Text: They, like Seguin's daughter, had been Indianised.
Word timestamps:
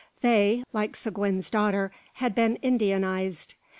They, 0.21 0.63
like 0.73 0.95
Seguin's 0.95 1.51
daughter, 1.51 1.91
had 2.13 2.33
been 2.33 2.57
Indianised. 2.63 3.53